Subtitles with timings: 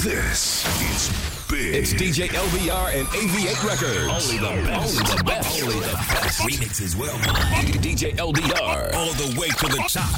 [0.00, 1.12] This is
[1.44, 1.76] big.
[1.76, 4.08] It's DJ LBR and AV8 Records.
[4.08, 4.96] Only the best.
[4.96, 5.60] Only the best.
[5.60, 6.40] Only the best.
[6.40, 7.18] Remixes well.
[7.84, 8.94] DJ LBR.
[8.96, 10.08] All the way to the top.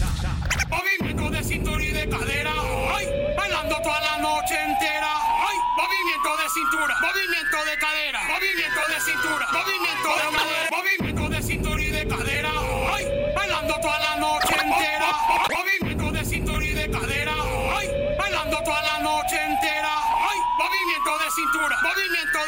[0.70, 2.54] Bobby, vengo de cintura y de cadera.
[2.94, 5.18] Ay, bailando toda la noche entera.
[5.50, 6.94] Ay, movimiento de cintura.
[7.02, 8.20] Movimiento de cadera.
[8.38, 9.46] Movimiento de cintura.
[9.50, 10.70] Movimiento de cadera.
[10.70, 11.71] Movimiento de cintura.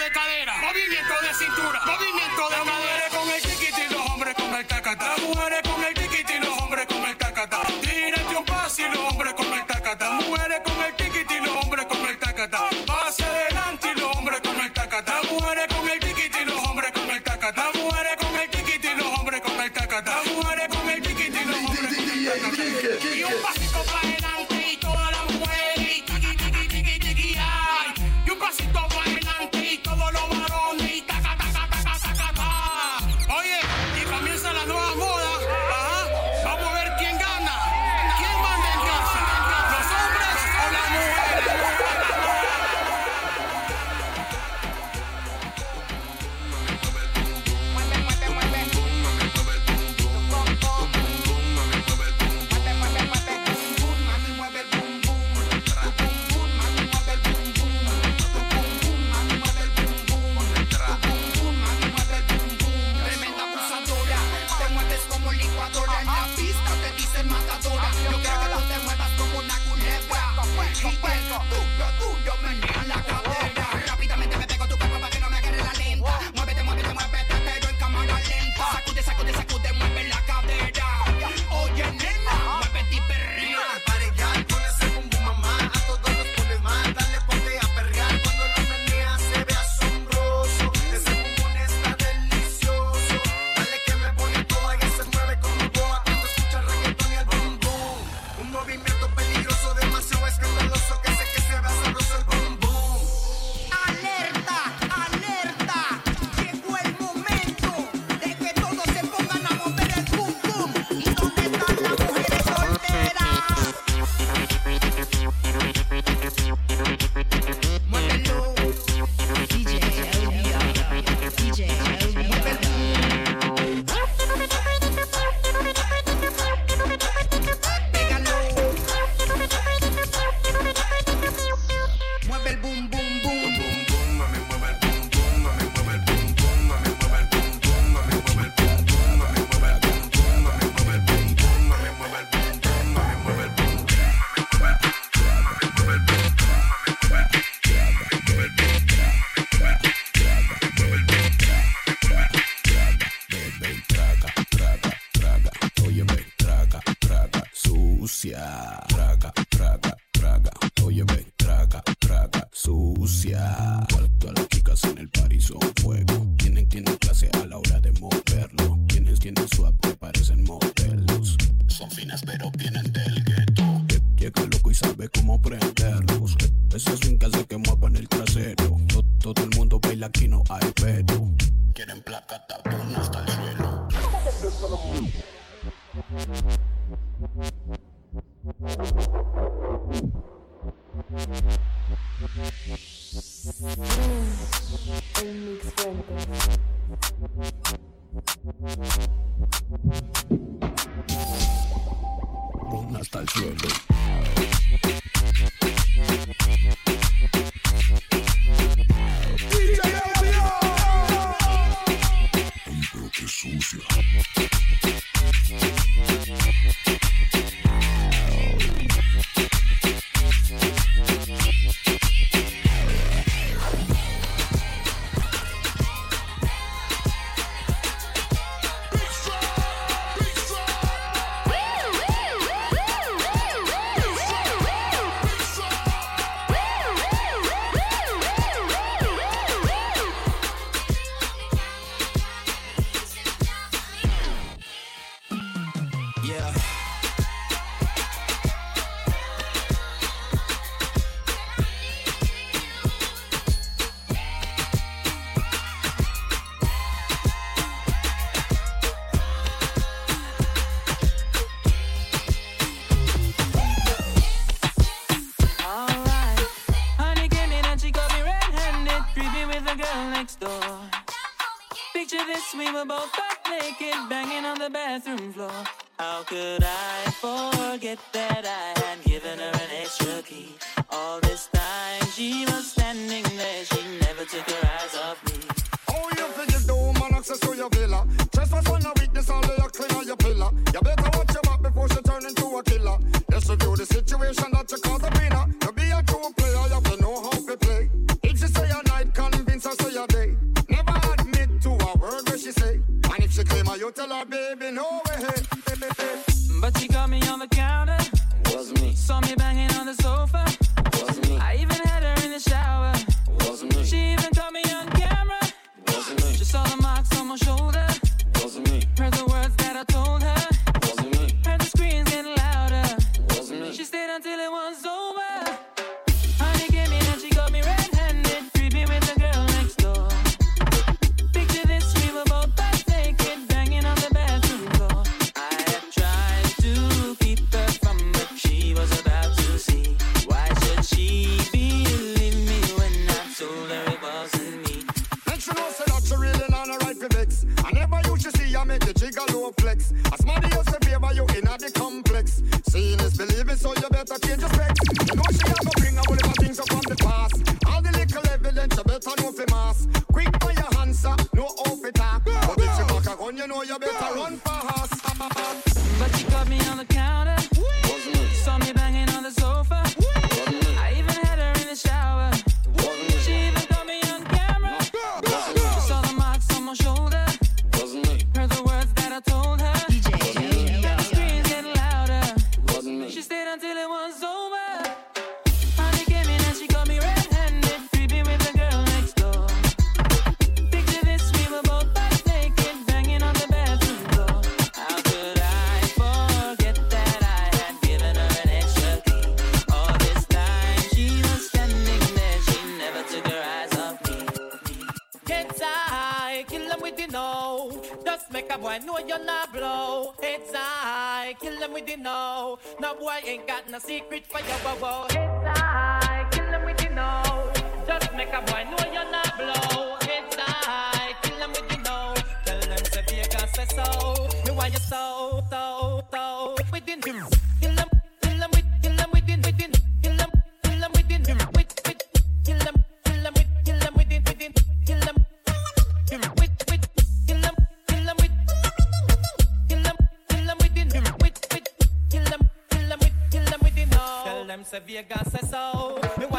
[0.04, 3.13] de cadera, movimiento de cintura, movimiento de cadera.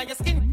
[0.07, 0.44] your skin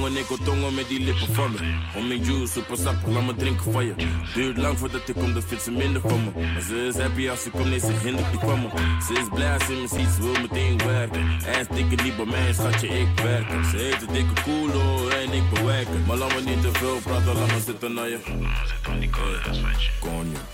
[0.00, 1.58] jongen, ik wil tongen met die lippen van me.
[1.96, 3.94] Om in juice, super sap, laat me drinken van je.
[4.34, 6.60] Duurt lang voordat ik kom, de vindt ze minder van me.
[6.60, 8.68] Ze is happy als ze komt, nee, ze hindert niet van me.
[9.06, 11.20] Ze is blij als ze me ziet, ze wil meteen werken.
[11.46, 13.64] En dikke niet bij mij, schatje, ik werk.
[13.70, 16.04] Ze heeft een dikke koelo en ik bewerken.
[16.06, 18.18] Maar laat me niet te veel praten, laat me zitten naar je.
[20.00, 20.49] Kon je.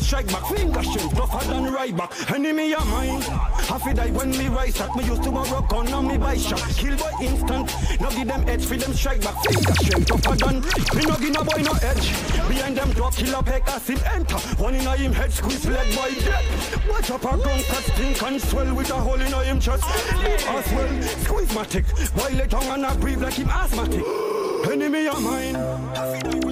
[0.00, 0.46] Strike back.
[0.46, 2.30] Finger strength tougher than right back.
[2.30, 3.20] Enemy of mine.
[3.20, 4.94] Half die when me rise up.
[4.96, 6.60] Me used to borrow gun on me by shot.
[6.76, 7.70] Kill by instant.
[8.00, 9.36] Now give them edge for them strike back.
[9.44, 10.60] Finger strength tougher than.
[10.96, 12.10] Me no give no boy no edge.
[12.48, 14.38] Behind them drop killer as him enter.
[14.62, 16.44] One in a him head squeeze leg boy dead.
[16.88, 19.84] Watch up a gun cut stink and swell with a hole in a him chest.
[19.86, 21.86] As well squeeze my tick.
[22.14, 24.04] While the tongue and I breathe like him asthmatic.
[24.70, 26.49] Enemy of mine.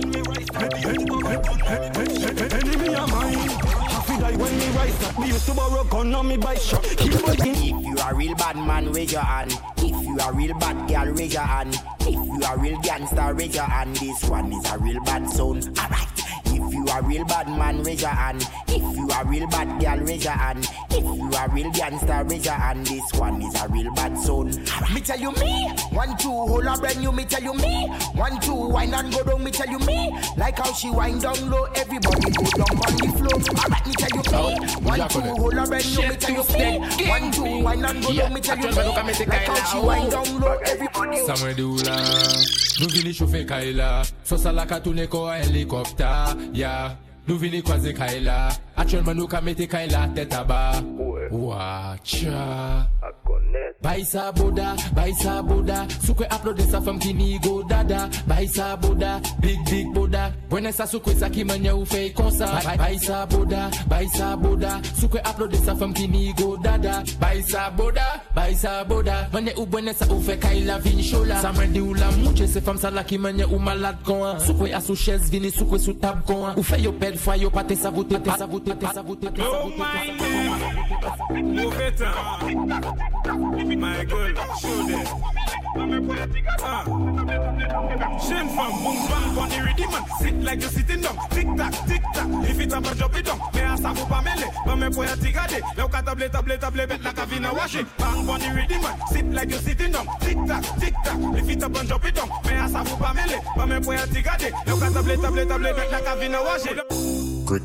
[2.51, 3.39] Enemy of mine.
[3.39, 5.19] Happy die when me rise up.
[5.19, 6.83] Me used to borrow gun on me by shot.
[6.83, 7.35] Kill boy.
[7.39, 9.57] If you a real bad man, raise your hand.
[9.77, 11.81] If you a real bad girl, raise your hand.
[12.01, 13.97] If you a real gangster, raise your hand.
[13.97, 15.63] This one is a real bad zone.
[15.79, 16.08] Alright.
[16.99, 18.49] If you a real bad man, raise your hand.
[18.67, 20.67] If you a real bad girl, raise your hand.
[20.91, 22.87] If you a real gangster, raise your hand.
[22.87, 24.51] This one is a real bad zone.
[24.93, 27.13] Me tell you me, one two hold a brand new.
[27.13, 29.45] Me tell you me, one two wine and go down.
[29.45, 31.65] Me tell you me, like how she wind down low.
[31.77, 33.39] Everybody go down on the floor.
[33.63, 36.09] Alright, me tell you me, one two hold a brand new.
[36.09, 38.33] Me tell you me, one two wine and go down.
[38.35, 40.59] Me tell you me, like how she wind down low.
[40.67, 41.19] Everybody.
[41.27, 41.97] Samuel Dula
[42.81, 46.88] Nou vini chofe Kaila Sosa la ka toune ko a helikopta Ya
[47.29, 48.49] Nou vini kwaze kaila.
[48.81, 50.81] Atyon man nou ka meti kaila teta ba
[51.29, 51.93] Ouwa,
[53.05, 53.58] Akone
[53.89, 58.11] Baisa boda, baisa boda Sukwe upload sa fam ki ni go dada.
[58.29, 62.45] Baisa boda, big big boda Bwene sa sukwe sa ki manye ou fey konsa
[62.77, 67.03] Baisa boda, baisa boda Sukwe upload sa fam ki ni go dada
[67.79, 71.81] boda, baisa boda Manye ou bwene sa ou fe kaila vin shola Sa mwen di
[71.81, 74.83] ou la mouche se fam sa la ki manye ou malad kon an Sukwe a
[74.85, 77.89] sou ches vini, sukwe sou tab kon Ou fe yo ped fwa yo pate sa
[77.89, 83.78] vote, te sa vote, te sa vote, te sa vote, te sa vote Mauvais temps.
[83.79, 85.07] My girl, show them.
[86.61, 86.85] Ah.
[88.27, 90.03] Jeune femme, boom bang, bunny ready man.
[90.19, 91.17] Sit like you sitting down.
[91.31, 92.27] Tic tac, tic tac.
[92.51, 93.39] If it's a bad job, it down.
[93.55, 94.51] Me a sa pa mele.
[94.67, 95.63] Ba me po ya tigade.
[95.77, 97.87] Leo ka table, table, table, bet la kavina wash it.
[97.99, 98.99] Bang, bunny ready man.
[99.13, 100.07] Sit like you sitting down.
[100.21, 101.19] Tic tac, tic tac.
[101.39, 102.29] If it's a bad job, it down.
[102.47, 103.39] Me a sa pa mele.
[103.57, 104.51] Ba me po ya tigade.
[104.67, 106.79] Leo ka table, table, table, bet la kavina wash it.
[107.47, 107.63] Quick,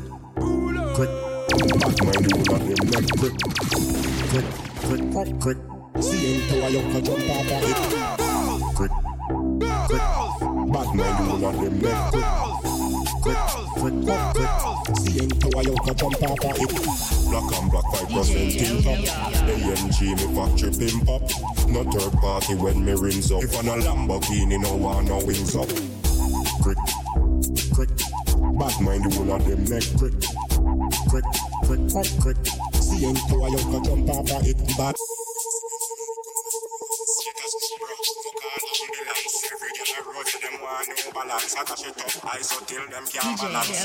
[0.94, 1.10] quick.
[1.82, 3.34] Back my rule on them neck quick.
[4.30, 4.46] Quick,
[4.86, 5.73] quick, quick, quick.
[6.00, 7.76] See him to a yoke a jump off of it.
[8.74, 8.90] Quick,
[9.86, 10.02] quick.
[10.72, 12.10] Back my rule on them neck.
[13.22, 13.36] Quick,
[13.78, 14.96] quick, quick, quick.
[14.98, 16.70] See him to a yoke a jump off of it.
[17.30, 18.98] Black and black five percent tin top.
[19.46, 21.22] AMG me factory pimp up.
[21.68, 23.44] No third party when me rings up.
[23.44, 25.68] If I'm a Lamborghini, no one no wings up.
[26.60, 26.78] Quick,
[27.72, 27.90] quick.
[28.58, 30.14] Bad mind whole of them neck quick.
[31.08, 31.24] Quick,
[31.64, 32.36] quick, quick, quick.
[32.82, 34.76] See him to a a jump off of it.
[34.76, 34.96] Bad.
[41.12, 42.34] Balance, I catch it up.
[42.34, 43.84] I so till them can't balance.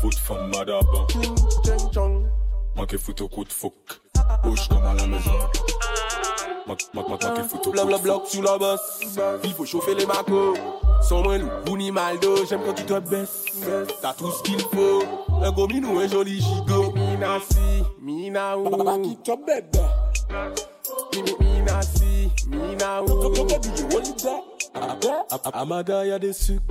[0.00, 1.06] Foot femme madaba
[2.76, 3.74] Manqué foot au coup de fouc
[4.44, 5.32] Bouge comme à la maison
[7.72, 9.00] Blablabla sur la bosse.
[9.44, 10.56] Il faut chauffer les macos.
[11.02, 12.44] Sans moi, nous, Bouni Maldo.
[12.48, 13.46] J'aime quand tu te baisses.
[14.02, 15.02] T'as tout ce qu'il faut.
[15.42, 16.92] Un gomino, un joli gigot.
[16.92, 19.02] Mina si, mina ou.
[19.02, 19.78] Qui te bête?
[21.40, 23.46] Mina si, mina ou.
[25.52, 26.62] Amada, y'a des sucres.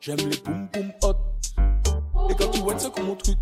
[0.00, 1.16] J'aime les boum boum hot.
[2.30, 3.38] Et quand tu vois, c'est comme mon truc.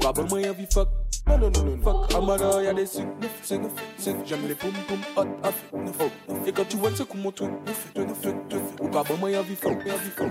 [0.00, 0.88] Pourquoi bon moi envie fuck
[1.26, 4.54] Non non non non fuck Amara y'a des sucres neuf c'est neuf c'est J'aime les
[4.54, 7.92] poum poum hot off neuf oh Et quand tu vois c'est comme mon truc neuf
[7.94, 10.30] neuf neuf neuf Pourquoi bon moi envie fuck envie fuck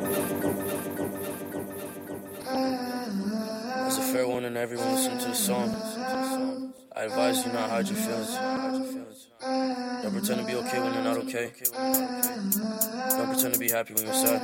[3.86, 5.70] As a fair one and everyone listen to the song.
[6.96, 8.38] I advise you not hide your feelings.
[10.04, 11.52] Don't pretend to be okay when you're not okay.
[13.18, 14.42] Don't pretend to be happy when you're sad.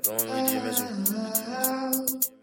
[0.00, 2.37] It'll only lead to your misery.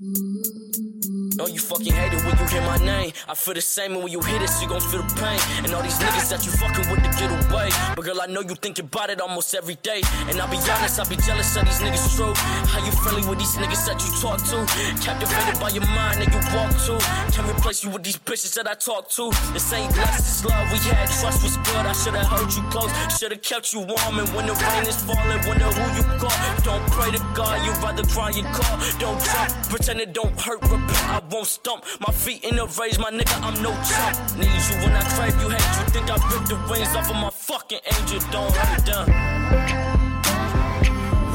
[0.00, 3.12] No, you fucking hate it when you hear my name.
[3.28, 5.38] I feel the same, and when you hear this, you gon' feel the pain.
[5.62, 7.70] And all these niggas that you fucking with to get away.
[7.94, 10.02] But girl, I know you think about it almost every day.
[10.26, 12.34] And I'll be honest, I'll be jealous of these niggas true.
[12.34, 14.66] How you friendly with these niggas that you talk to?
[14.98, 16.98] Captivated by your mind that you walk to.
[17.30, 19.30] Can't replace you with these bitches that I talk to.
[19.54, 21.06] This ain't lust, this love we had.
[21.22, 21.86] Trust was good.
[21.86, 24.18] I should've held you close, should've kept you warm.
[24.18, 26.34] And when the rain is falling, wonder who you call.
[26.66, 28.74] Don't pray to God, you'd rather cry your call.
[28.98, 29.54] Don't jump,
[29.84, 30.62] pretend it don't hurt.
[30.62, 31.84] Repeat, I won't stump.
[32.00, 34.38] My feet in the raise, my nigga, I'm no chump.
[34.38, 35.84] Need you when I crave you, hate you.
[35.92, 38.20] Think I ripped the wings off of my fucking angel.
[38.32, 39.06] Don't hurt them.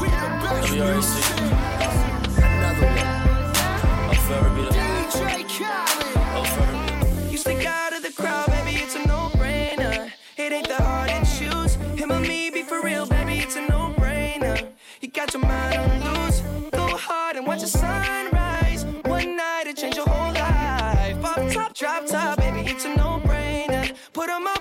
[0.00, 1.34] We already see.
[2.42, 2.98] Another one.
[4.10, 4.72] I'll forever be the.
[6.34, 10.10] I'll forever be You stick out of the crowd, baby, it's a no-brainer.
[10.36, 11.74] It ain't that hard to choose.
[11.98, 14.66] Him or me, be for real, baby, it's a no-brainer.
[15.00, 16.40] You got your mind on loose.
[16.72, 18.39] Go hard and watch the sunrise.
[21.36, 23.94] Top, drop top, baby, it's a no-brainer.
[24.12, 24.59] Put 'em up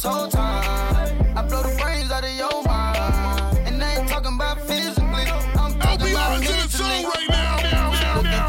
[0.00, 1.36] this whole time?
[1.36, 3.58] I blow the brains out of your mind.
[3.66, 5.26] And I ain't talking about physically.
[5.60, 7.04] I'm talking about mentally.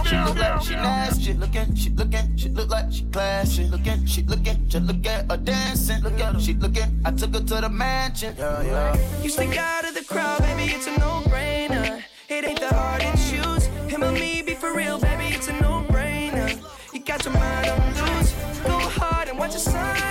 [0.07, 1.23] She look like she nasty.
[1.23, 3.63] She looking, she looking, she look like she classy.
[3.65, 6.01] Looking, she looking, just look at her dancing.
[6.03, 7.01] Look at her, she looking.
[7.05, 8.35] I took her to the mansion.
[8.37, 9.21] Yeah, yeah.
[9.21, 12.01] You stick out of the crowd, baby, it's a no-brainer.
[12.29, 13.65] It ain't that hard to choose.
[13.91, 16.57] Him or me, be for real, baby, it's a no-brainer.
[16.93, 18.31] You got your mind on loose.
[18.63, 20.10] Go hard and watch the sunrise.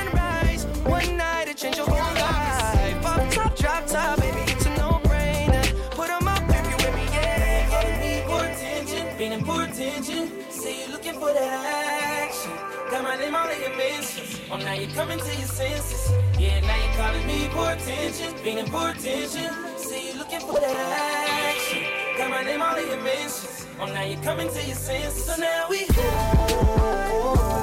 [13.20, 14.40] Name all in your mentions.
[14.50, 16.11] Oh, now you're coming to your senses.
[16.38, 19.52] Yeah, now you're calling me for attention, feeling for attention.
[19.76, 21.83] See, you're looking for that action.
[22.16, 23.66] Got my name all in your mentions.
[23.78, 25.26] Oh, now you're coming to your senses.
[25.26, 27.59] So now we And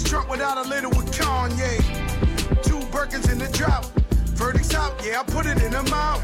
[0.00, 1.76] What's Trump without a little with Kanye?
[2.62, 3.84] Two Birkins in the drought.
[4.32, 6.22] Verdict's out, yeah, I put it in the mouth.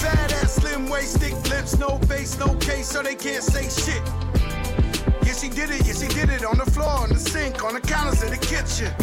[0.00, 4.00] Fat ass, slim waist, thick lips, no face, no case, so they can't say shit.
[5.26, 7.74] Yes, he did it, yes, he did it on the floor, on the sink, on
[7.74, 8.94] the counters of the kitchen.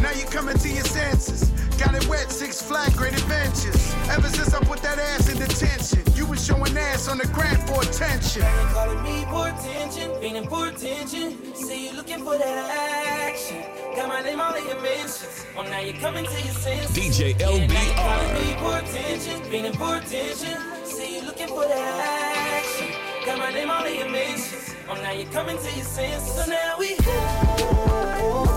[0.00, 1.50] Now you're coming to your senses.
[1.76, 3.94] Got it wet, six flat, great adventures.
[4.08, 7.68] Ever since I put that ass in detention, you was showing ass on the grant
[7.68, 8.46] for attention.
[8.72, 11.54] Calling me for attention, feeling for attention.
[11.54, 13.05] See you looking for that
[13.36, 13.62] action.
[13.94, 15.44] Got my name all in your mentions.
[15.56, 16.96] Oh, now you're coming to your senses.
[16.96, 17.94] DJ Yeah, LBR.
[17.94, 20.56] calling me for attention, feeling for attention.
[20.84, 22.88] Say you looking for that action.
[23.26, 24.74] Got my name all in your mentions.
[24.88, 26.34] Oh, now you're coming to your senses.
[26.34, 28.55] So now we.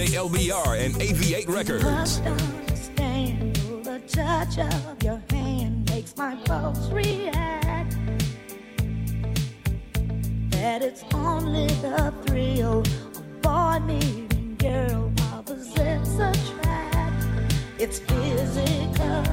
[0.00, 2.20] It's DJ LBR and AV8 Records.
[2.20, 7.96] Understand the touch of your hand makes my pulse react.
[10.50, 17.24] that it's only the thrill of boy meeting girl opposites attract.
[17.78, 19.24] It's physical.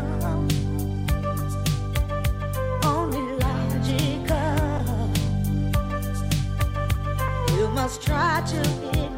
[7.55, 9.14] You must try to ignore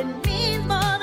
[0.00, 0.99] it means more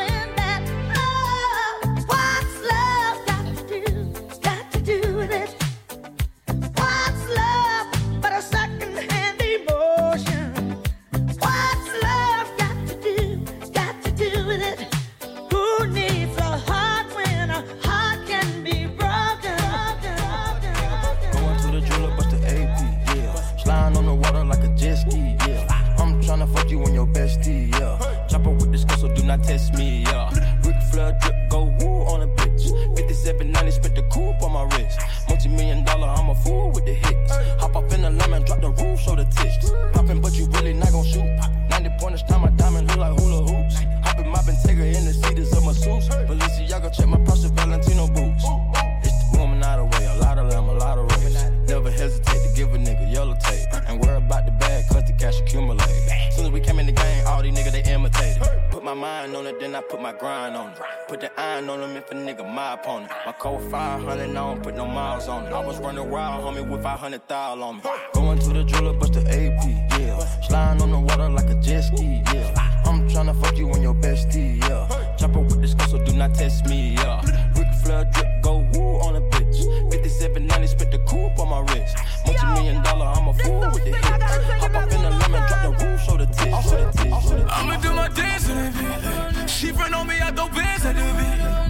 [62.68, 63.12] nigga my opponent.
[63.26, 65.54] My code 500, I don't put no miles on it.
[65.54, 67.82] I was running wild, homie, with 500 thou on me.
[68.14, 70.20] Going to the jeweler, bust the AP, yeah.
[70.42, 72.84] Sliding on the water like a jet ski, yeah.
[72.86, 75.16] I'm tryna fuck you and your bestie, yeah.
[75.18, 77.22] Chopper with this girl, so do not test me, yeah.
[77.56, 79.58] Ric Flair drip, go woo on a bitch.
[79.92, 81.98] 5790, spit the coupe on my wrist.
[82.26, 84.08] Multi million dollar, I'm a fool with the hits.
[84.08, 87.38] Hop up in the lemon, drop the roof, show the tits, show the tits, show
[87.38, 87.52] the tits.
[87.54, 89.50] I'ma do my dance in it, bitch.
[89.50, 91.67] She friend on me, I throw bands at the bitch.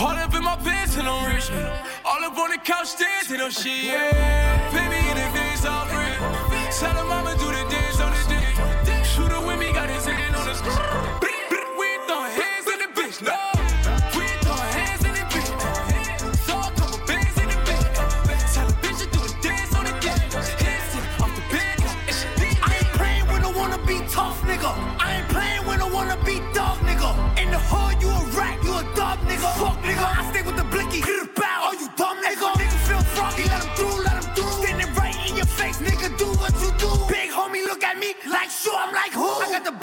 [0.00, 1.50] All up in my pants and I'm rich.
[2.06, 3.84] All up on the couch dancing on shit.
[3.84, 4.70] Yeah.
[4.70, 6.16] Pay me in advance, all free.
[6.78, 9.04] Tell her mama do the dance on the dick.
[9.04, 10.74] Shooter with me, got his hand on the screen.
[11.78, 13.49] We throwing hands in the bitch, no.
[29.60, 30.06] Fuck, nigga.
[30.18, 31.00] I stay with the blicky.
[31.04, 31.68] Hit it bow.
[31.68, 32.48] Oh, you dumb, nigga.
[32.60, 34.52] Nigga feel froggy, let him through, let him through.
[34.64, 36.08] Standing right in your face, nigga.
[36.16, 36.90] Do what you do.
[37.12, 39.28] Big homie, look at me like sure, I'm like who?
[39.44, 39.76] I got the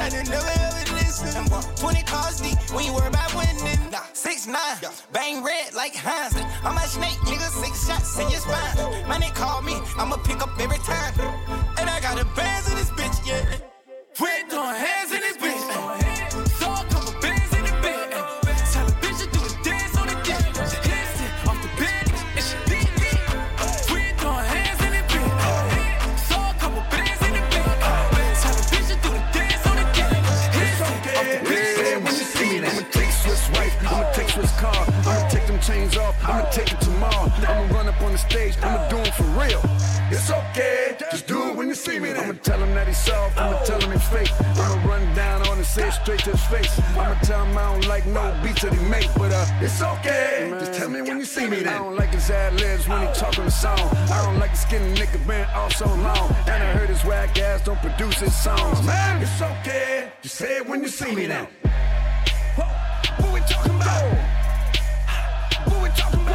[0.00, 1.44] I didn't never ever listen.
[1.76, 3.90] 20 cars deep when you worry about winning.
[3.90, 4.56] Nah, 6 9
[5.12, 6.34] bang red like Heinz.
[6.62, 9.08] I'm a snake, nigga, six shots in your spine.
[9.08, 11.14] Man, they call me, I'ma pick up every time.
[11.78, 12.90] And I got a bands in this
[42.48, 44.32] tell him that he's soft, I'ma tell him he's fake.
[44.56, 46.80] I'ma run down on and say it straight to his face.
[46.96, 50.48] I'ma tell him I don't like no beats that he make, but uh, it's okay.
[50.58, 51.58] Just tell me when you see me.
[51.58, 51.74] Then.
[51.74, 53.78] I don't like his ad libs when he talking the song.
[54.16, 56.34] I don't like the skinny nigga been all so long.
[56.46, 58.82] And I heard his whack ass don't produce his songs.
[58.86, 60.10] Man, it's okay.
[60.22, 61.46] Just say it when you see me now.
[62.56, 64.16] What we talking about?
[65.66, 66.27] What we talking about?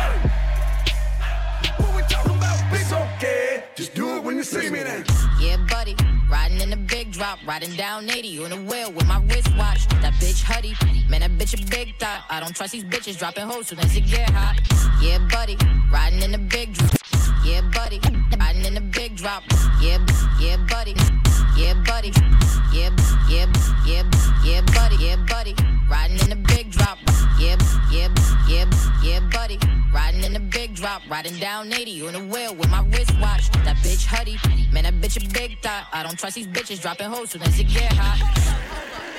[4.44, 5.06] You see me then.
[5.40, 5.96] Yeah, buddy.
[6.30, 9.88] Riding in the big drop, riding down 80 on the wheel with my wristwatch.
[10.02, 10.74] That bitch Huddy.
[11.10, 12.24] Man, that bitch a big thought.
[12.30, 14.60] I don't trust these bitches dropping hoes soon as it get hot.
[15.02, 15.58] Yeah, buddy.
[15.92, 17.13] Riding in the big drop.
[17.46, 18.00] Yeah, buddy.
[18.40, 19.44] Riding in the big drop.
[19.82, 20.00] Yeah,
[20.40, 20.96] yeah, buddy.
[21.58, 22.12] Yeah, buddy.
[22.72, 22.90] Yeah,
[23.30, 23.48] yeah,
[23.86, 24.04] yeah,
[24.44, 24.96] yeah, buddy.
[24.96, 25.56] Yeah, buddy.
[25.90, 26.98] Riding in the big drop.
[27.38, 27.58] Yeah,
[27.92, 28.10] yeah,
[28.48, 28.66] yeah,
[29.04, 29.60] yeah, buddy.
[29.94, 33.52] Riding in the big drop, riding down 80 on the wheel with my wristwatch.
[33.64, 34.38] That bitch Huddy,
[34.74, 35.86] man, that bitch a big thought.
[35.94, 38.20] I don't trust these bitches dropping hoes soon as it get hot.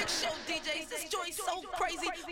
[0.09, 0.29] So.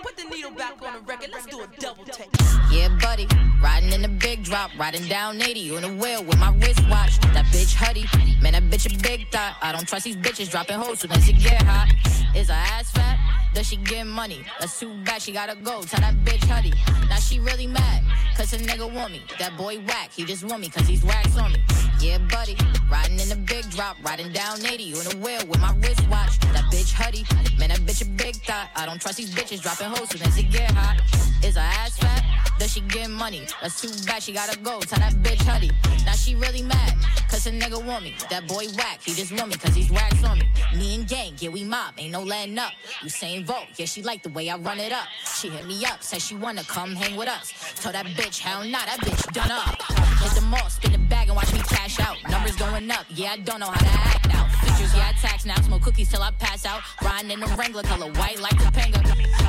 [0.03, 1.31] Put the needle back on the record.
[1.33, 2.29] Let's do a double take.
[2.71, 3.27] Yeah, buddy,
[3.63, 7.19] riding in the big drop, riding down 80 on the wheel with my wristwatch.
[7.33, 8.05] That bitch Huddy,
[8.41, 9.57] man, that bitch a big thought.
[9.63, 11.89] I don't trust these bitches dropping hoes soon as it get hot.
[12.35, 13.19] Is her ass fat?
[13.55, 14.45] Does she get money?
[14.59, 15.83] That's too bad, she gotta go.
[15.83, 16.73] Tell that bitch Huddy.
[17.09, 18.03] Now she really mad,
[18.37, 19.23] cause a nigga want me.
[19.39, 21.59] That boy whack, he just want me, cause he's wax on me.
[22.01, 22.57] Yeah, buddy,
[22.91, 26.39] riding in the big drop, riding down 80 on the wheel with my wristwatch.
[26.53, 27.25] That bitch Huddy,
[27.59, 28.69] man, that bitch a big thought.
[28.77, 31.01] I don't trust these bitches dropping hoes soon as it get hot.
[31.43, 32.23] Is her ass fat?
[32.59, 33.47] Does she get money?
[33.61, 34.81] That's too bad, she gotta go.
[34.81, 35.71] Tell that bitch Huddy.
[36.05, 36.95] Now she really mad,
[37.29, 38.15] cause a nigga want me.
[38.31, 40.49] That boy whack, he just want me, cause he's wax on me.
[40.77, 42.73] Me and gang, yeah, we mob, ain't no letting up.
[43.03, 45.09] Usain Bolt, yeah, she like the way I run it up.
[45.37, 47.53] She hit me up, said she wanna come hang with us.
[47.83, 49.83] Told that bitch, hell nah, that bitch done up.
[50.23, 52.17] Hit the mall, spin the bag and watch me cash out.
[52.31, 54.45] Numbers going up, yeah, I don't know how to act now.
[54.63, 55.61] Features, yeah, I tax now.
[55.63, 56.83] Smoke cookies till I pass out.
[57.03, 59.01] Riding in the Wrangler, color white like Topanga.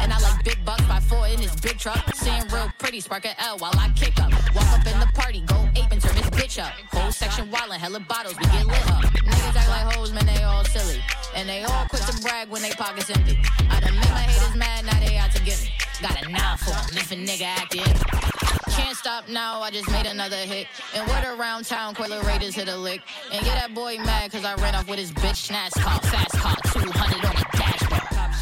[0.02, 2.04] And I like big bucks by four in this big truck.
[2.16, 4.32] Seeing real pretty, spark a L while I kick up.
[4.56, 6.74] Walk up in the party, go ape and turn this bitch up.
[6.92, 9.04] Whole section wildin', hella bottles, we get lit up.
[9.04, 11.00] Niggas act like hoes, man, they all silly.
[11.36, 13.40] And they all quick to brag when they pockets empty.
[13.70, 15.72] I done made my haters mad, now they out to get me.
[16.02, 18.33] Got a nine for 'em if a nigga acting.
[18.76, 20.68] Can't stop now, I just made another hit.
[20.96, 23.02] And word around town, Coiler Raiders hit a lick.
[23.32, 26.34] And yeah, that boy mad cause I ran off with his bitch snatch car, fast
[26.40, 27.93] car, 200 on the dashboard.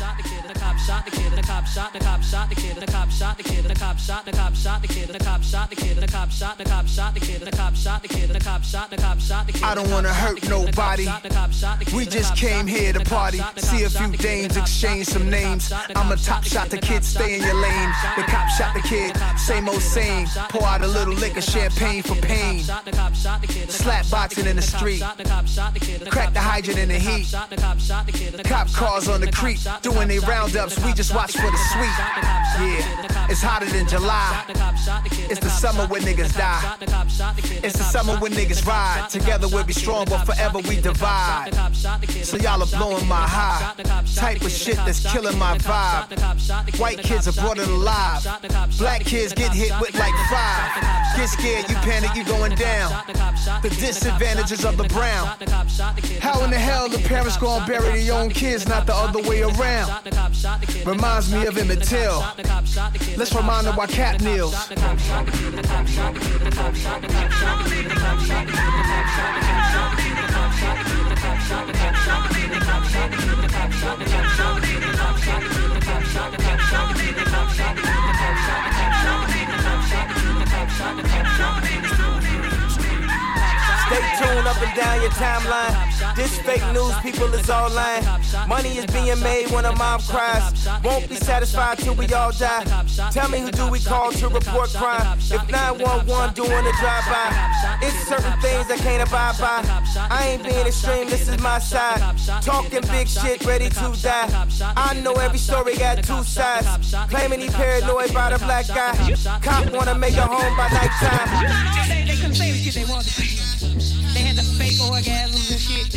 [0.02, 2.56] Shot the kid, the cop shot the kid, the cop shot the cop shot the
[2.56, 5.20] kid, the cop shot the kid, the cop shot the cop shot the kid, the
[5.20, 8.02] cop shot the kid, the cop shot the cop shot the kid, the cop shot
[8.02, 9.64] the kid, the cop shot the cop shot the kid.
[9.64, 11.08] I don't wanna hurt nobody.
[11.94, 15.72] We just came here to party, see a few dames, exchange some names.
[15.96, 17.92] I'm a top shot the kid, stay in your lane.
[18.18, 20.26] The cop shot the kid, same old same.
[20.50, 22.64] Pour out a little liquor, champagne for pain.
[23.70, 25.04] Slap boxing in the street,
[26.10, 27.32] crack the hydrant in the heat.
[28.46, 29.60] Cop cars on the creek,
[29.94, 30.84] doing they roundups.
[30.84, 31.98] We just watch for the sweet.
[32.60, 34.44] Yeah, it's hotter than July.
[35.30, 36.76] It's the summer when niggas die.
[37.64, 39.10] It's the summer when niggas ride.
[39.10, 41.52] Together we'll be strong, but forever we divide.
[42.24, 43.74] So y'all are blowing my high.
[44.16, 46.80] Type of shit that's killing my vibe.
[46.80, 48.28] White kids are brought in alive.
[48.78, 51.02] Black kids get hit with like five.
[51.16, 53.04] Get scared, you panic, you going down.
[53.62, 55.28] The disadvantages of the brown.
[56.20, 59.42] How in the hell the parents gonna bury their own kids, not the other way
[59.42, 59.81] around?
[60.86, 62.24] Reminds me of Emmett Till.
[63.18, 64.56] Let's remind them why Kap kneels.
[83.92, 86.16] Stay tuned up and down your timeline.
[86.16, 88.06] This fake news, people is all lying.
[88.48, 90.66] Money is being made when a mom cries.
[90.82, 92.64] Won't be satisfied till we all die.
[93.12, 95.20] Tell me who do we call to report crime?
[95.20, 99.60] If 911 doing a drive-by, it's certain things I can't abide by.
[100.10, 102.00] I ain't being extreme, this is my side.
[102.42, 104.48] Talking big shit, ready to die.
[104.78, 106.96] I know every story got two sides.
[107.10, 108.94] Claiming he paranoid by the black guy.
[109.42, 112.08] Cop wanna make a home by nighttime.
[112.08, 113.51] They, say they to.
[113.62, 115.94] They had the fake orgasms and shit.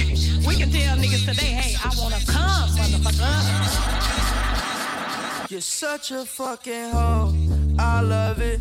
[0.46, 3.94] We can tell niggas today, hey, I wanna come, motherfucker.
[5.50, 7.32] You're such a fucking hoe.
[7.78, 8.60] I love it.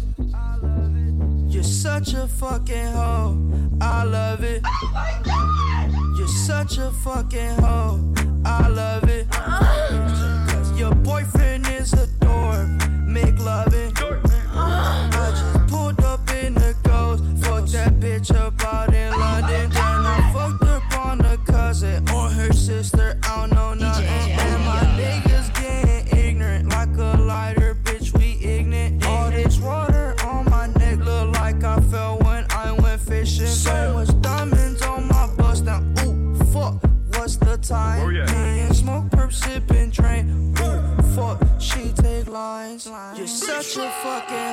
[1.49, 3.37] You're such a fucking hoe.
[3.81, 4.61] I love it.
[4.65, 7.99] Oh You're such a fucking hoe.
[8.45, 9.27] I love it.
[9.31, 10.75] Uh-huh.
[10.77, 12.67] Your boyfriend is a dork.
[13.05, 13.91] Make loving.
[13.97, 14.32] I
[17.73, 19.69] that bitch up out in London.
[19.71, 23.17] Then I fucked up on a cousin or her sister.
[23.23, 24.05] I don't know nothing.
[24.05, 28.15] And my niggas getting ignorant like a lighter, bitch.
[28.15, 29.03] We ignorant.
[29.07, 33.47] All this water on my neck look like I fell when I went fishing.
[33.47, 35.81] So much diamonds on my bust now.
[36.05, 36.79] Ooh, fuck.
[37.15, 38.07] What's the time?
[38.07, 40.53] Me and smoke, perp, sipping, train.
[40.59, 41.41] Ooh, fuck.
[41.59, 42.87] She take lines.
[43.17, 44.52] You're such a fucking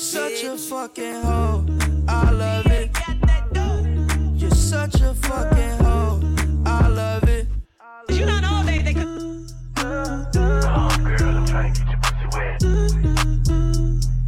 [0.00, 1.66] You're such a fucking hoe.
[2.08, 2.90] I love it.
[4.34, 6.22] You're such a fucking hoe.
[6.64, 7.46] I love it.
[8.08, 9.52] You not know they they could.
[9.74, 12.60] Come, girl, I'm trying to get your pussy wet.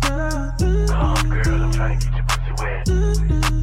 [0.03, 3.62] Come, girl, I'm trying to get your pussy wet.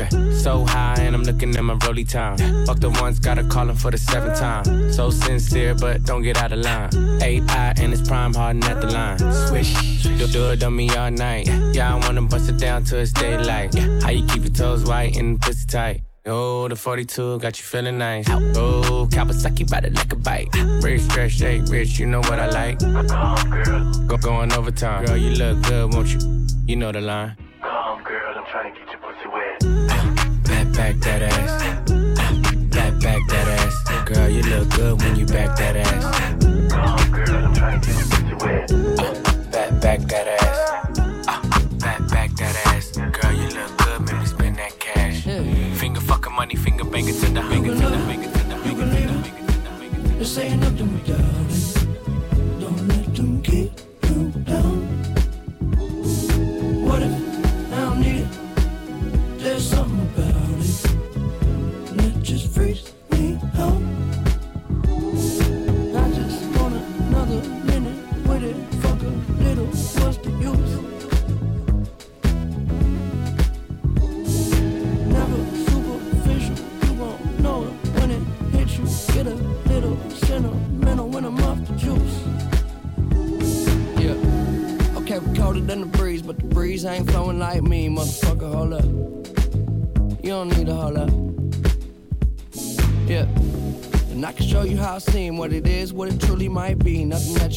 [0.00, 2.38] Okay, so high and I'm looking at my rolly time.
[2.64, 4.92] Fuck the ones, gotta call him for the seventh time.
[4.92, 6.90] So sincere, but don't get out of line.
[7.22, 9.18] AI and it's prime harden at the line.
[9.48, 11.48] Swish, do, do it on me all night.
[11.74, 13.74] Yeah, I wanna bust it down till it's daylight.
[14.02, 16.02] How you keep your toes white and the pussy tight?
[16.24, 18.28] Oh, the 42 got you feeling nice.
[18.30, 20.48] Oh, Kawasaki it like a bite.
[20.82, 22.78] Rich, stretch, shake, rich, you know what I like.
[24.06, 25.04] Go going overtime.
[25.04, 26.46] Girl, you look good, won't you?
[26.66, 27.36] You know the line.
[30.90, 31.90] Back, that ass.
[32.70, 34.08] Back, back that ass.
[34.08, 36.19] Girl, you look good when you back that ass.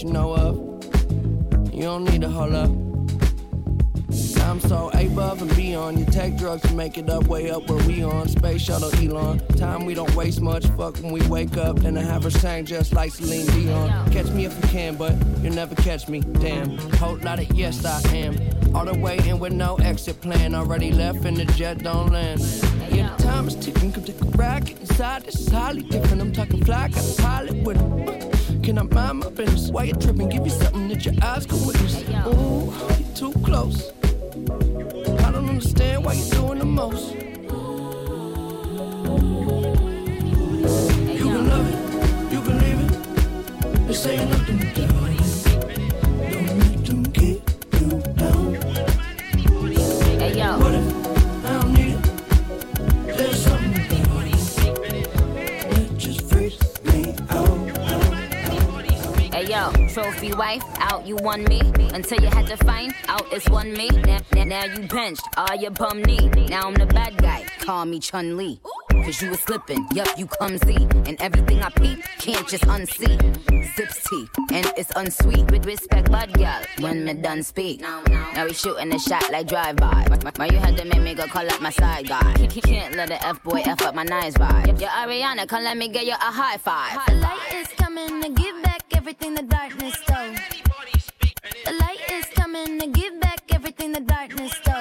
[0.03, 0.55] You know of.
[1.73, 2.69] You don't need to hold up.
[4.41, 5.99] I'm so above and beyond.
[5.99, 8.27] You take drugs to make it up, way up where we on.
[8.27, 9.39] Space shuttle Elon.
[9.55, 10.65] Time we don't waste much.
[10.77, 11.77] Fuck when we wake up.
[11.77, 14.11] Then I have her sang just like Celine Dion.
[14.11, 16.19] Catch me if you can, but you'll never catch me.
[16.19, 16.77] Damn.
[16.97, 18.37] Whole lot of yes, I am.
[18.75, 20.53] All the way in with no exit plan.
[20.53, 22.41] Already left and the jet don't land.
[22.91, 23.93] Yeah, the time is ticking.
[23.93, 24.25] Come take a.
[24.61, 25.23] Get inside.
[25.23, 26.21] This is highly different.
[26.21, 26.89] I'm talking fly.
[26.89, 28.22] Got a pilot with him.
[28.63, 29.69] Can I mind my business?
[29.69, 30.29] Why you tripping?
[30.29, 32.01] Give you something that your eyes can witness.
[32.27, 33.91] Ooh, you're too close.
[35.19, 37.22] I don't understand why you're doing the most.
[60.03, 61.61] Trophy wife, out you won me.
[61.93, 63.87] Until you had to find out it's one me.
[63.89, 66.29] Now, now, now you benched, all your bum knee.
[66.49, 68.59] Now I'm the bad guy, call me Chun Li.
[69.03, 70.87] Cause you was slipping, yup, you clumsy.
[71.07, 73.17] And everything I peep, can't just unsee.
[73.75, 75.49] Zips tea, and it's unsweet.
[75.51, 77.81] With respect, bad girl, when me done speak.
[77.81, 80.07] Now we shooting a shot like drive-by.
[80.35, 82.33] Why you had to make me go call up my side guy?
[82.63, 84.79] Can't let the F-boy F up my nice vibe.
[84.79, 86.99] Yo, Ariana, come let me get you a high five.
[87.07, 90.35] The light is coming to give back everything the darkness stole.
[91.65, 94.72] The light is coming to give back everything the darkness stole.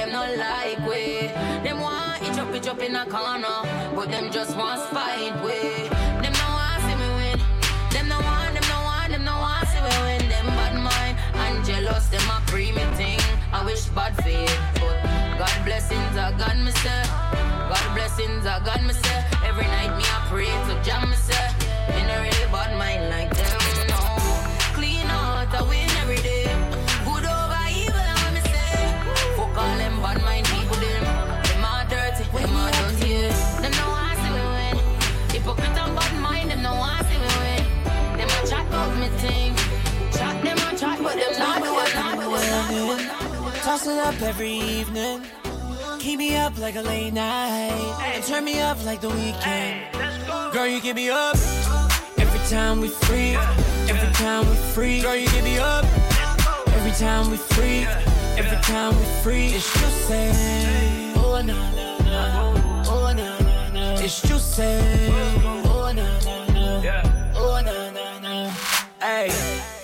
[0.00, 1.28] Them no like we.
[1.64, 3.60] Them want each up, each up in a corner,
[3.94, 5.60] but them just want spite we.
[6.22, 7.38] Them no want see me win.
[7.92, 10.22] Them no want, them no want, them no want see me win.
[10.32, 13.20] Them bad mind and jealous, them a pre me thing.
[13.52, 14.96] I wish bad fate, but
[15.38, 17.02] God blessings are gone, me say.
[17.70, 19.20] God blessings are gone, me say.
[19.44, 21.46] Every night me I pray to jam, me say.
[21.92, 23.60] Me no really bad mind like them,
[23.92, 24.00] no.
[24.72, 25.89] Clean out, I win
[43.70, 45.24] Toss it up every evening.
[46.00, 47.70] Keep me up like a late night.
[48.02, 49.94] And turn me up like the weekend.
[50.52, 51.36] Girl, you get me up.
[52.18, 53.36] Every time we free.
[53.88, 55.00] Every time we free.
[55.02, 55.84] Girl, you get me up.
[56.78, 57.86] Every time we free.
[58.36, 59.46] Every time we free.
[59.54, 60.32] It's juicy.
[61.14, 62.84] Oh, na, na, na.
[62.88, 64.00] Oh, na, na, na.
[64.00, 64.64] It's juicy.
[64.64, 67.02] Oh, na, na, na.
[67.36, 68.50] Oh, na, na, na.
[69.00, 69.79] Hey.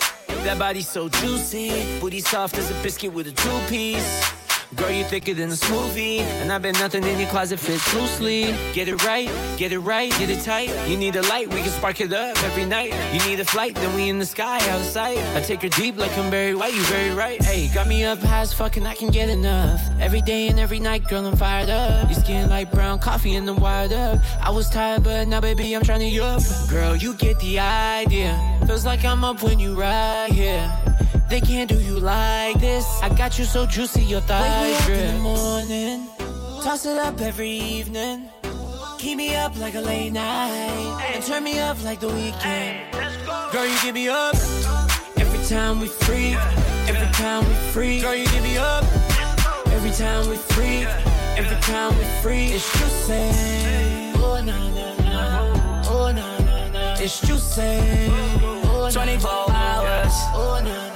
[0.46, 4.35] That body so juicy, booty soft as a biscuit with a two piece.
[4.76, 8.54] Girl, you thicker than a smoothie, and I bet nothing in your closet fits loosely.
[8.74, 10.68] Get it right, get it right, get it tight.
[10.86, 12.92] You need a light, we can spark it up every night.
[13.14, 15.18] You need a flight, then we in the sky, out of sight.
[15.34, 17.42] I take her deep like I'm Barry White, you very right.
[17.42, 19.80] Hey, got me up high as fuck and I can get enough.
[19.98, 22.10] Every day and every night, girl, I'm fired up.
[22.10, 24.20] Your skin like brown coffee and I'm wired up.
[24.42, 26.42] I was tired, but now, baby, I'm trying to up.
[26.68, 28.36] Girl, you get the idea.
[28.66, 30.70] Feels like I'm up when you right here.
[31.28, 32.86] They can't do you like this.
[33.02, 34.98] I got you so juicy, your thighs drip.
[34.98, 36.08] in the morning,
[36.62, 38.28] toss it up every evening.
[38.98, 42.92] Keep me up like a late night, and turn me up like the weekend.
[43.52, 44.34] Girl, you get me up
[45.16, 46.38] every time we freak.
[46.88, 48.84] Every time we freak, Girl, you get me up
[49.72, 50.86] every time we freak,
[51.36, 53.14] Every time we freak, It's juicy.
[54.22, 55.84] Oh na na na.
[55.88, 56.94] Oh na na na.
[57.00, 57.82] It's juicy.
[58.70, 60.14] Oh, 24 hours.
[60.34, 60.95] Oh na na.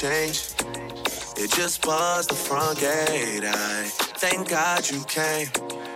[0.00, 0.54] Changed.
[1.36, 3.44] It just buzzed the front gate.
[3.44, 3.84] I
[4.16, 5.48] thank God you came.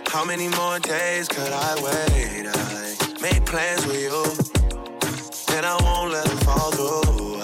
[0.05, 2.45] How many more days could I wait?
[2.45, 7.34] I made plans with you, and I won't let them fall through.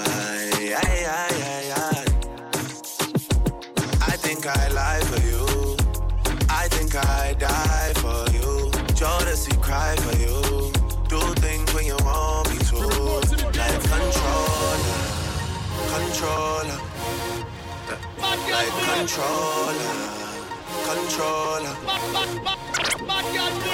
[18.62, 19.74] like controller,
[20.86, 21.76] controller,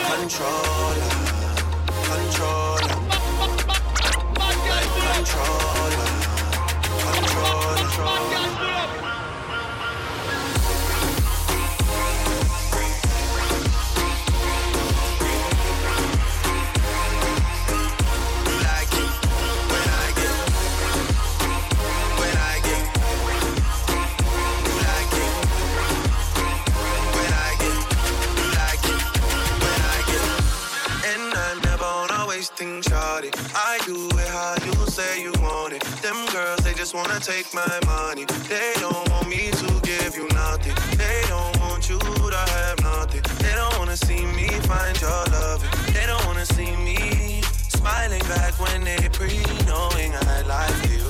[0.08, 1.10] controller,
[2.08, 2.96] controller,
[4.40, 6.08] like controller,
[7.04, 8.67] controller.
[33.86, 35.82] Do it how you say you want it.
[36.02, 38.26] Them girls, they just wanna take my money.
[38.50, 40.76] They don't want me to give you nothing.
[40.98, 43.22] They don't want you to have nothing.
[43.40, 45.62] They don't wanna see me find your love.
[45.94, 51.08] They don't wanna see me smiling back when they pre knowing I like you.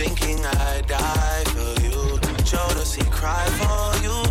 [0.00, 2.18] Thinking I die for you.
[2.48, 4.29] Jodeci cry for you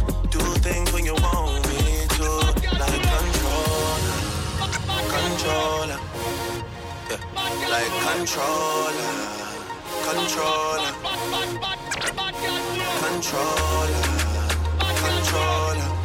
[7.69, 8.93] like controller,
[10.03, 10.93] controller,
[12.99, 14.03] controller,
[14.97, 15.98] controller.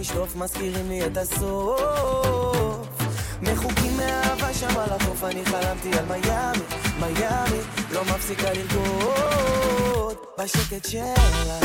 [0.00, 2.88] נשטוף מזכירים לי את הסוף.
[3.42, 6.64] מחוקים מאהבה שם על החוף אני חלמתי על מיאמי,
[7.00, 7.60] מיאמי
[7.92, 10.16] לא מפסיקה לרקוד.
[10.38, 11.58] בשקט שלה.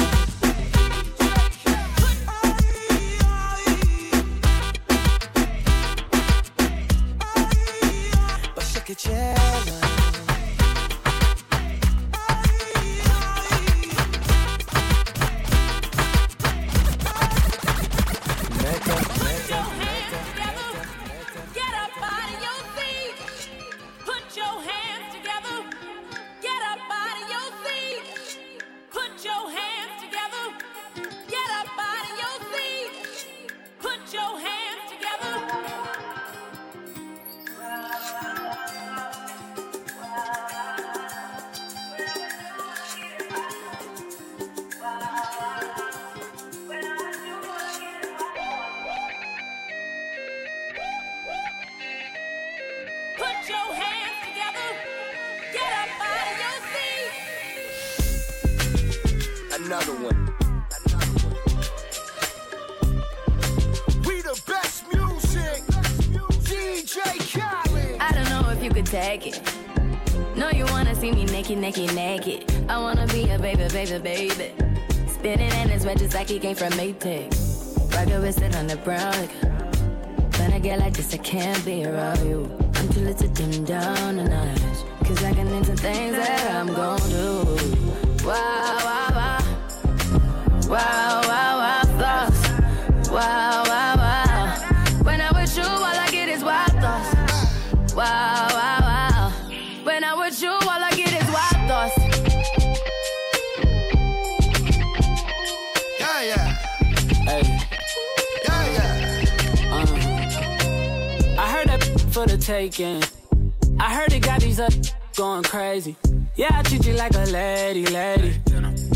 [115.16, 115.96] Going crazy.
[116.36, 118.42] Yeah, I treat you like a lady, lady.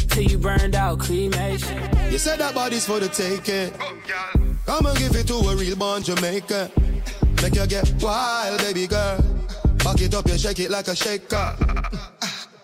[0.10, 1.78] Till you burned out cremation.
[2.12, 3.72] You said that body's for the taking.
[4.66, 6.72] Come and give it to a real born Jamaican.
[7.42, 9.20] Make you get wild, baby girl.
[9.84, 11.56] Back it up, you shake it like a shaker.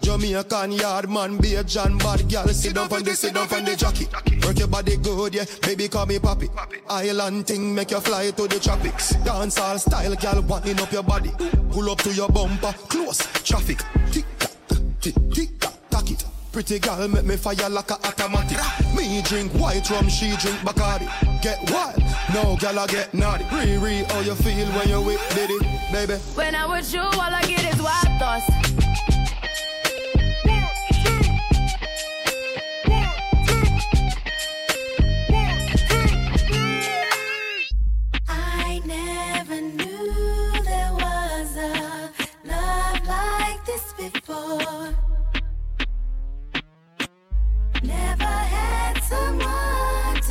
[0.03, 2.47] Jamaican yard man, be a John bad girl.
[2.49, 4.07] Sit down from the, sit down from the jockey.
[4.45, 5.45] Work your body good, yeah.
[5.61, 6.49] Baby, call me papi.
[6.89, 9.11] Island thing, make you fly to the tropics.
[9.23, 11.31] Dance all style, girl, winding up your body.
[11.71, 13.79] Pull up to your bumper, close traffic.
[14.11, 14.51] Tick tock,
[14.99, 15.49] tick tick
[15.89, 16.25] tock, it.
[16.51, 18.57] Pretty girl, make me fire like a automatic.
[18.95, 21.07] Me drink white rum, she drink Bacardi.
[21.41, 23.45] Get wild, no girl, I get naughty.
[23.55, 25.59] Re-re, how you feel when you with Diddy,
[25.93, 26.15] baby?
[26.35, 28.82] When I'm with you, all I get is wild thoughts.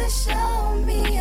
[0.02, 1.11] To show me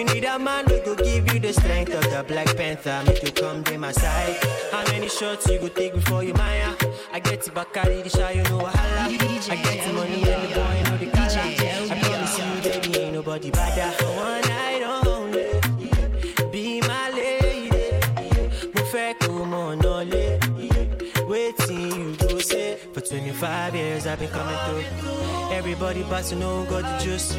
[0.00, 3.02] you need a man, we go give you the strength of the Black Panther.
[3.06, 4.36] Make you come to my side.
[4.72, 6.72] How many shots you go take before you maya?
[7.12, 8.42] I get to Bacardi, the shy, you
[24.10, 25.54] I've been coming through.
[25.56, 27.32] Everybody but to know got the juice.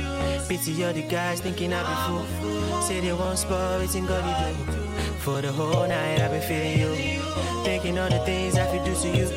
[0.47, 2.81] Pity all the guys thinking I be fool.
[2.81, 4.81] Say they want spot, waiting God you do.
[5.19, 7.21] For the whole night I've been feeling you.
[7.65, 9.27] Thinking all the things I could do to you.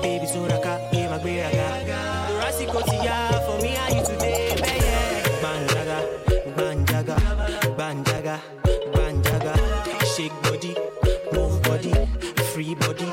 [0.00, 1.86] Baby soon I got be my beer I got.
[1.86, 4.82] The Rasi Kotiya for me and you today baby
[5.44, 5.98] Banjaga,
[6.56, 7.16] banjaga,
[7.76, 8.40] banjaga,
[8.94, 9.54] banjaga.
[10.16, 10.74] Shake body,
[11.34, 11.92] move body,
[12.54, 13.12] free body,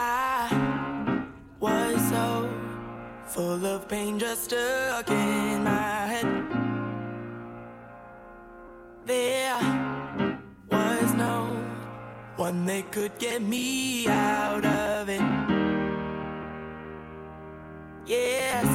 [0.00, 1.24] I
[1.58, 2.48] was so
[3.26, 6.28] full of pain, just stuck in my head.
[9.04, 9.58] There
[10.70, 11.38] was no
[12.36, 15.22] one that could get me out of it.
[18.06, 18.66] Yes,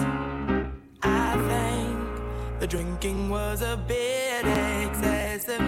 [1.02, 4.44] I think the drinking was a bit
[4.86, 5.64] excessive.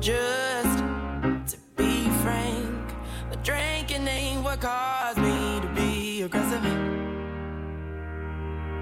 [0.00, 0.73] Just
[4.60, 6.62] Cause caused me to be aggressive.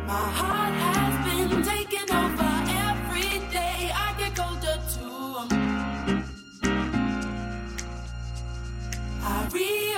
[0.07, 2.53] My heart has been taken over
[2.89, 3.91] every day.
[3.95, 5.49] I get colder to
[9.23, 9.92] I realize.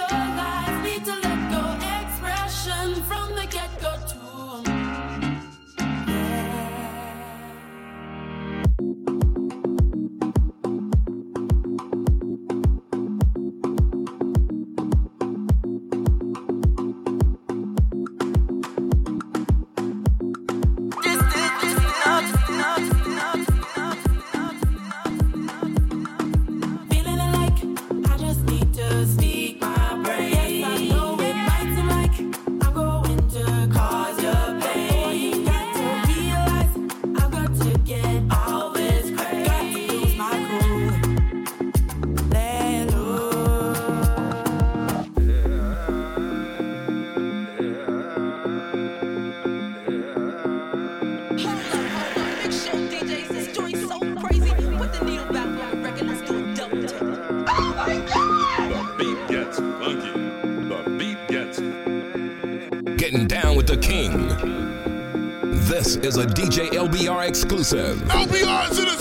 [65.97, 67.99] is a DJ LBR exclusive.
[67.99, 68.94] LBR's in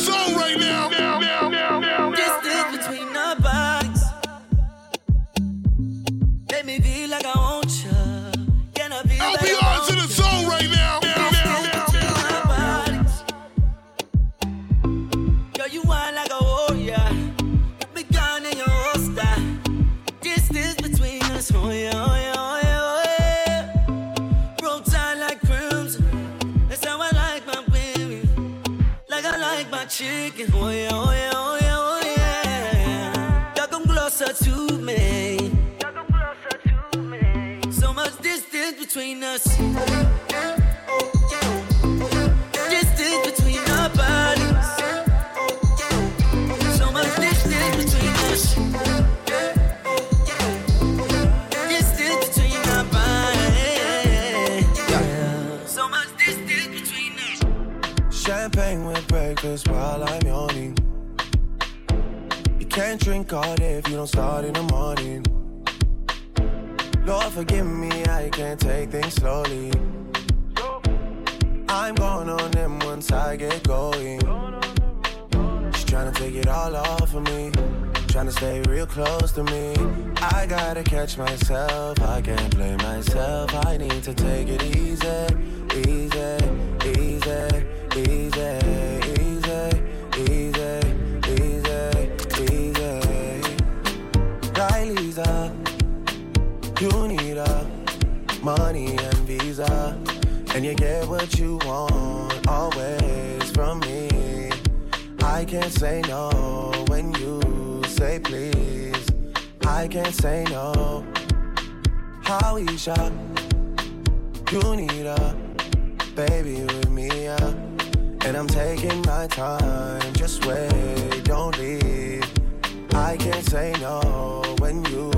[123.13, 125.11] I can't say no when you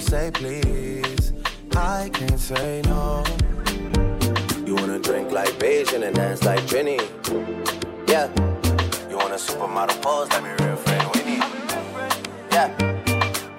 [0.00, 1.34] say please.
[1.76, 3.22] I can't say no.
[4.66, 6.98] You wanna drink like Beijing and dance like Trini?
[8.08, 8.28] Yeah.
[9.10, 11.42] You want a supermodel pose like me real friend Winnie?
[12.50, 12.68] Yeah.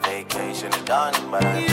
[0.01, 1.72] Vacation is done, but I'm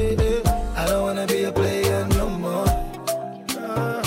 [0.81, 2.69] I don't wanna be a player no more.
[3.65, 4.01] Uh,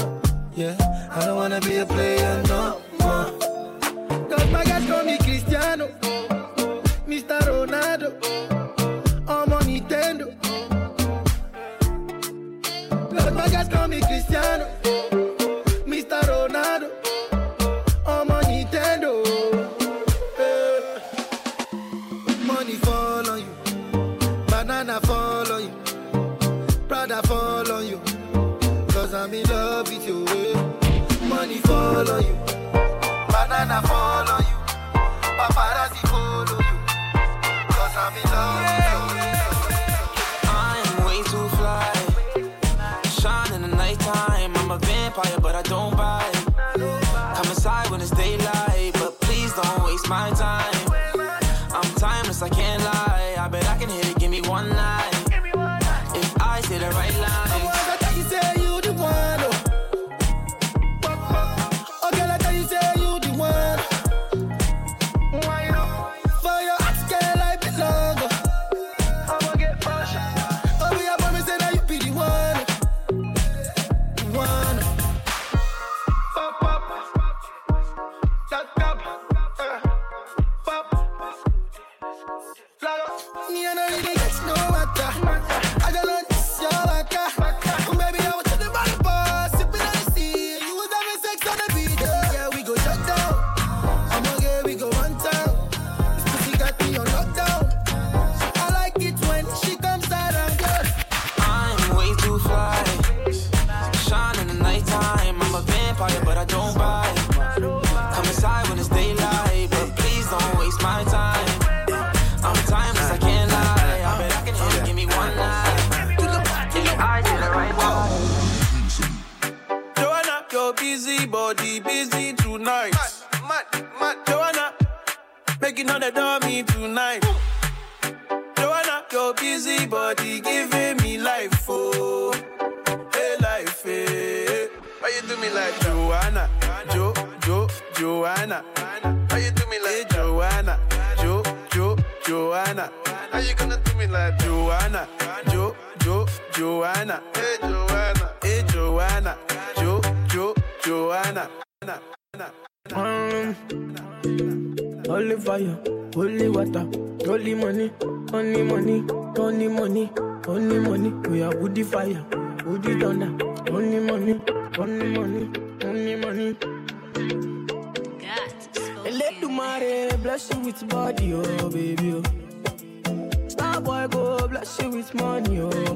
[0.57, 0.77] Yeah,
[1.17, 2.24] I don't wanna be a player
[32.07, 32.37] On you,
[33.29, 34.59] banana fall on you,
[35.39, 36.77] paparazzi follow you.
[37.73, 39.25] Cause I'm in love you.
[40.51, 41.93] I'm way too fly.
[43.05, 44.55] Shine in the nighttime.
[44.55, 46.35] I'm a vampire, but I don't bite.
[47.37, 50.64] Come inside when it's daylight, but please don't waste my time.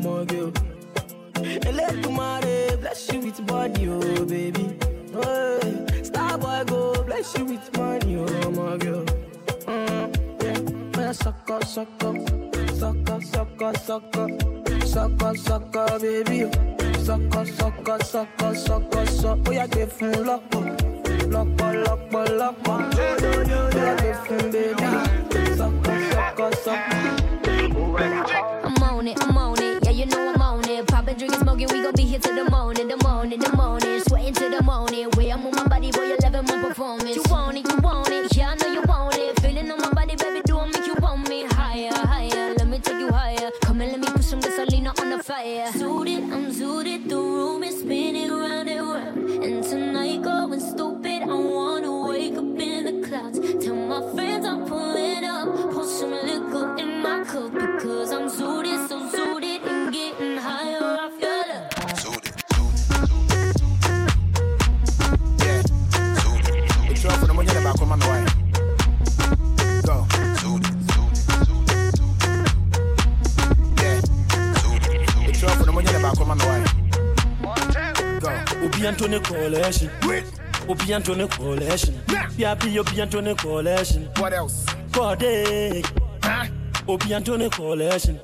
[0.08, 0.50] Oh my girl.
[1.34, 4.76] The money bless you with body, oh baby.
[6.38, 9.04] Boy go bless you with money, oh my girl.
[9.66, 10.06] Mm,
[10.42, 12.14] yeah, yeah, sucker, sucker,
[12.74, 14.28] sucker, sucker, sucker,
[14.86, 16.50] sucker, sucker, baby.
[17.02, 19.42] Sucker, sucker, sucker, sucker, sucker.
[19.46, 20.60] Oh yeah, give fun loco,
[21.26, 22.72] loco, loco, loco.
[22.72, 24.86] Oh yeah, give fun baby.
[25.56, 27.28] Sucker, sucker, sucker.
[28.64, 29.47] I'm on it, I'm on it.
[29.47, 29.47] Yeah, you
[30.08, 30.86] know I'm on it.
[30.86, 33.87] Poppin', drinkin', smoking, we gon' be here till the morning, the morning, the morning.
[78.78, 79.88] Bientôt ne collection.
[80.68, 81.92] Ou bientôt ne collection.
[82.36, 84.02] Bia bi, ou bientôt ne collection.
[84.20, 84.64] What else?
[84.92, 85.24] Code.
[86.86, 88.16] Ou bientôt ne collection.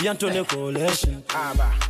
[0.00, 1.22] Bientôt ne collection.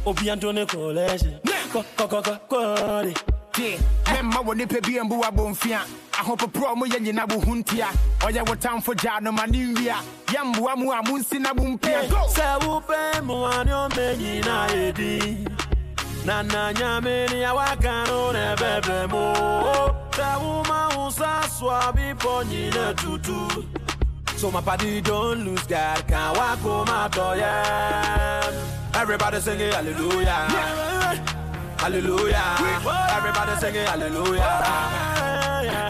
[0.07, 1.33] Ou bientôt ne collection.
[1.73, 3.15] Co- co- co- co- Code.
[3.53, 3.77] tie
[4.07, 5.81] mɛmma wɔ nipa bi mbu abɔmfia
[6.13, 7.89] ahopoporɔ mo yɛ nyina bo ho ntia
[8.21, 9.97] ɔyɛ wo tamfo gyaa no ma ne nwia
[10.29, 12.17] yɛmboa mu a monsi na mompia Go!
[12.33, 15.49] sɛ wopɛ mmoa eh, ne ɔmɛnyina ɛdi
[16.29, 19.23] na na nyame ne awaka no ne ɛbɛbrɛ mu
[20.17, 23.41] sɛ woma wo sa soa bepɔ nyina tutu
[24.37, 28.53] So my body don't lose God, can't walk home door, yeah.
[28.95, 30.41] Everybody singing hallelujah.
[31.83, 32.47] Hallelujah.
[33.17, 34.55] Everybody singing hallelujah.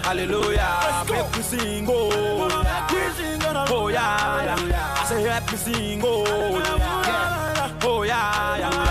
[0.08, 0.70] Hallelujah.
[1.10, 2.48] Make me sing, oh.
[3.70, 4.94] Oh, yeah, yeah.
[5.00, 6.24] I say, help me sing, oh.
[7.82, 8.87] Oh, yeah, yeah.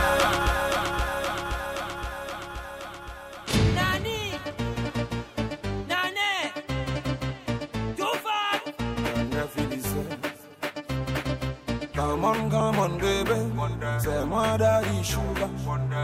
[14.00, 15.50] Say, my daddy sugar.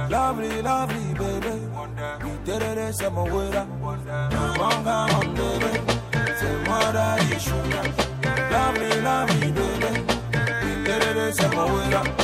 [0.10, 1.68] Lovely, lovely, baby.
[2.24, 3.68] We did it, say, my waiter.
[4.32, 5.72] Come on, baby.
[6.39, 7.84] Say, my daddy sugar.
[8.52, 9.91] Lovely, lovely, baby.
[10.64, 12.23] We did it, say, my waiter.